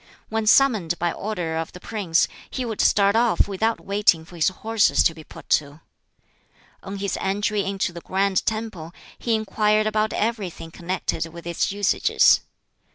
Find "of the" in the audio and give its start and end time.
1.57-1.79